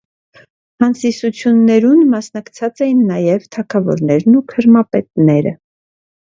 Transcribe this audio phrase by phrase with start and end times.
[0.83, 5.55] Հանսիսութիւններուն մասնակցած էին նաեւ թագաւորներն ու քրմապետները։